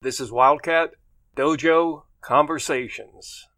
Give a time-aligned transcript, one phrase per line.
[0.00, 0.90] This is Wildcat
[1.36, 3.48] Dojo Conversations.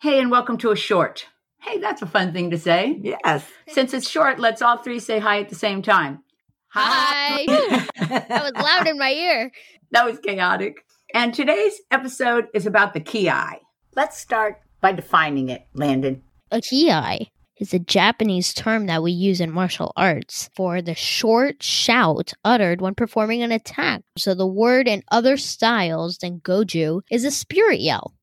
[0.00, 1.26] Hey, and welcome to a short.
[1.60, 2.98] Hey, that's a fun thing to say.
[3.02, 3.46] Yes.
[3.68, 6.20] Since it's short, let's all three say hi at the same time.
[6.68, 7.44] Hi.
[8.08, 9.52] that was loud in my ear.
[9.90, 10.76] That was chaotic.
[11.12, 13.58] And today's episode is about the kiai.
[13.94, 16.22] Let's start by defining it, Landon.
[16.50, 17.28] A kiai
[17.58, 22.80] is a Japanese term that we use in martial arts for the short shout uttered
[22.80, 24.02] when performing an attack.
[24.16, 28.14] So the word in other styles than goju is a spirit yell.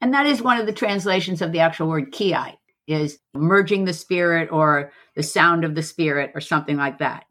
[0.00, 3.92] And that is one of the translations of the actual word kiai, is merging the
[3.92, 7.24] spirit or the sound of the spirit or something like that.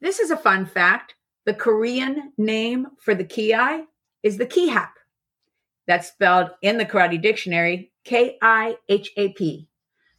[0.00, 1.14] This is a fun fact.
[1.46, 3.84] The Korean name for the kiai
[4.22, 4.90] is the kihap.
[5.86, 9.68] That's spelled in the karate dictionary K I H A P.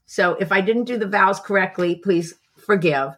[0.05, 3.11] So if I didn't do the vowels correctly, please forgive.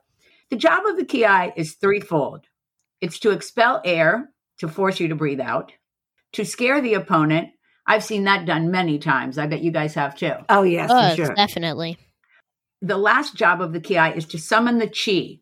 [0.50, 2.48] The job of the kiai is threefold
[3.02, 4.30] it's to expel air,
[4.60, 5.72] to force you to breathe out,
[6.34, 7.50] to scare the opponent.
[7.86, 9.38] I've seen that done many times.
[9.38, 10.34] I bet you guys have too.
[10.50, 11.36] Oh, yes, for sure.
[11.36, 11.98] Definitely.
[12.82, 15.40] The last job of the kiai is to summon the chi,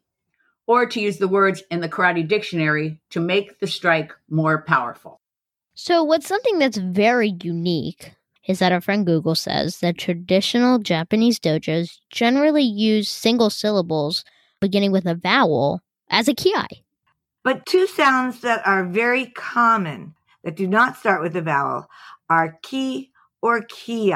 [0.67, 5.21] or to use the words in the karate dictionary to make the strike more powerful.
[5.75, 8.13] So, what's something that's very unique
[8.47, 14.23] is that our friend Google says that traditional Japanese dojos generally use single syllables
[14.61, 16.83] beginning with a vowel as a kiai.
[17.43, 21.87] But two sounds that are very common that do not start with a vowel
[22.29, 24.13] are ki or ki.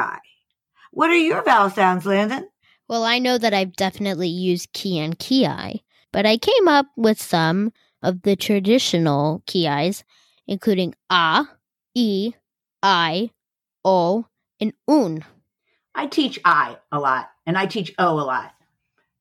[0.92, 2.50] What are your vowel sounds, Landon?
[2.88, 7.22] Well, I know that I've definitely used ki and ki, but I came up with
[7.22, 7.72] some
[8.02, 10.04] of the traditional kiai's,
[10.48, 11.46] including a,
[11.94, 12.34] e,
[12.82, 13.30] i,
[13.84, 14.26] o,
[14.60, 15.24] and un.
[15.96, 18.54] I teach I a lot and I teach O a lot.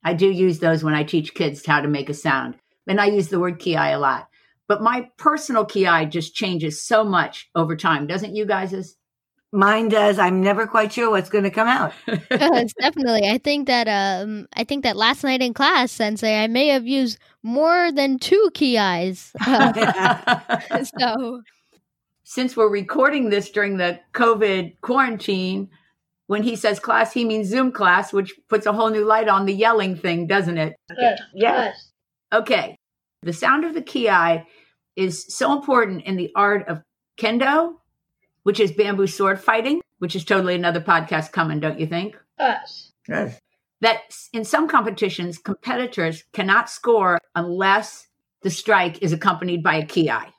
[0.05, 2.56] I do use those when I teach kids how to make a sound.
[2.87, 4.28] And I use the word ki a lot.
[4.69, 8.97] But my personal kiai just changes so much over time, doesn't you guys?
[9.50, 10.19] Mine does.
[10.19, 11.94] I'm never quite sure what's going to come out.
[12.31, 13.28] Yes, definitely.
[13.28, 16.87] I think that um I think that last night in class, Sensei, I may have
[16.87, 19.32] used more than two kiai's.
[21.00, 21.43] so
[22.31, 25.71] Since we're recording this during the COVID quarantine,
[26.27, 29.47] when he says class, he means Zoom class, which puts a whole new light on
[29.47, 30.77] the yelling thing, doesn't it?
[31.34, 31.91] yes.
[32.31, 32.77] Okay.
[33.22, 34.44] The sound of the kiai
[34.94, 36.83] is so important in the art of
[37.19, 37.77] kendo,
[38.43, 42.15] which is bamboo sword fighting, which is totally another podcast coming, don't you think?
[42.38, 42.93] Yes.
[43.81, 44.00] That
[44.34, 48.06] in some competitions, competitors cannot score unless
[48.43, 50.31] the strike is accompanied by a kiai.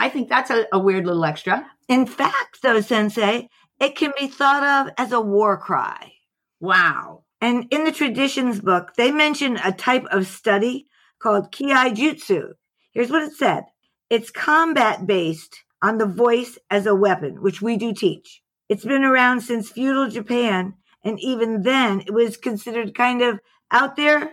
[0.00, 1.70] I think that's a, a weird little extra.
[1.86, 6.14] In fact, though, Sensei, it can be thought of as a war cry.
[6.58, 7.24] Wow.
[7.40, 10.86] And in the traditions book, they mention a type of study
[11.18, 12.54] called Kiai Jutsu.
[12.92, 13.64] Here's what it said
[14.08, 18.42] it's combat based on the voice as a weapon, which we do teach.
[18.70, 20.74] It's been around since feudal Japan,
[21.04, 23.38] and even then it was considered kind of
[23.70, 24.32] out there,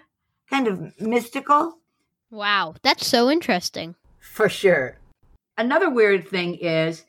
[0.49, 1.79] kind of mystical.
[2.29, 3.95] wow, that's so interesting.
[4.19, 4.97] For sure.
[5.57, 7.03] Another weird thing is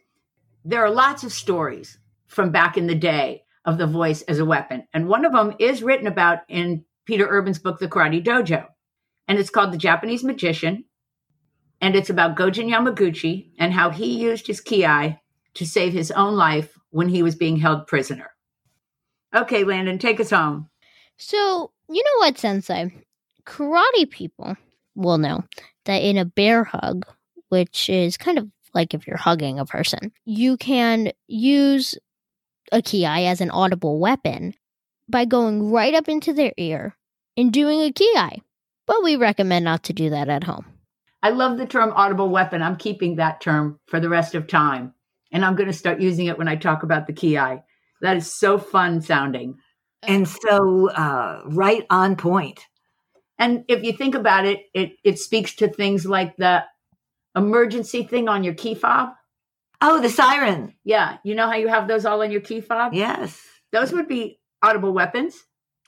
[0.64, 4.44] there are lots of stories from back in the day of the voice as a
[4.44, 4.86] weapon.
[4.94, 8.66] And one of them is written about in Peter Urban's book, The Karate Dojo.
[9.26, 10.84] And it's called The Japanese Magician.
[11.80, 15.20] And it's about Gogen Yamaguchi and how he used his kiai
[15.54, 18.30] to save his own life when he was being held prisoner.
[19.34, 20.70] Okay, Landon, take us home.
[21.18, 22.90] So, you know what, Sensei?
[23.44, 24.56] Karate people
[24.94, 25.44] will know
[25.84, 27.06] that in a bear hug,
[27.48, 31.96] which is kind of like if you're hugging a person, you can use
[32.72, 34.54] a kiai as an audible weapon
[35.08, 36.96] by going right up into their ear
[37.36, 38.42] and doing a kiai.
[38.86, 40.66] But we recommend not to do that at home.
[41.22, 42.62] I love the term audible weapon.
[42.62, 44.94] I'm keeping that term for the rest of time.
[45.32, 47.62] And I'm going to start using it when I talk about the kiai.
[48.00, 49.58] That is so fun sounding.
[50.02, 52.64] And so, uh, right on point.
[53.38, 56.64] And if you think about it, it, it speaks to things like the
[57.38, 59.10] emergency thing on your key fob.
[59.80, 60.74] Oh, the siren.
[60.84, 61.18] Yeah.
[61.24, 62.94] You know how you have those all on your key fob?
[62.94, 63.40] Yes.
[63.72, 65.34] Those would be audible weapons,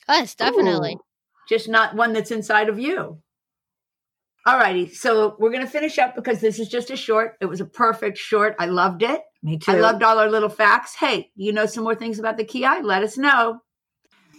[0.09, 0.95] Yes, definitely.
[0.95, 1.01] Ooh.
[1.49, 3.21] just not one that's inside of you.
[4.47, 4.89] All righty.
[4.89, 7.37] So we're going to finish up because this is just a short.
[7.41, 8.57] It was a perfect short.
[8.59, 9.21] I loved it.
[9.43, 9.73] Me too.
[9.73, 10.95] I loved all our little facts.
[10.95, 12.83] Hey, you know some more things about the kiai?
[12.83, 13.61] Let us know.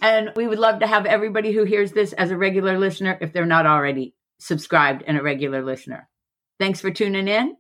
[0.01, 3.31] And we would love to have everybody who hears this as a regular listener if
[3.33, 6.07] they're not already subscribed and a regular listener.
[6.61, 7.57] Thanks for tuning in.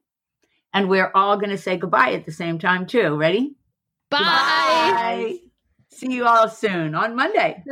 [0.75, 3.15] And we're all going to say goodbye at the same time, too.
[3.15, 3.55] Ready?
[4.11, 5.39] Bye.
[5.89, 7.63] See you all soon on Monday.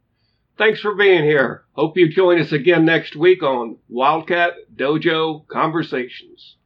[0.56, 1.64] Thanks for being here.
[1.72, 6.56] Hope you join us again next week on Wildcat Dojo Conversations.